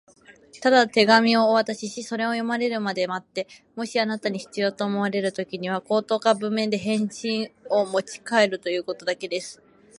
[0.63, 9.61] 「ただ手紙をお渡しし、それを読まれるまで待って、もしあなたに必要と思われるときには、口頭か文面で返事をもちかえるということだけです」